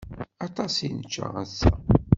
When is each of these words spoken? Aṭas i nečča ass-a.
Aṭas 0.45 0.73
i 0.87 0.89
nečča 0.97 1.25
ass-a. 1.41 1.71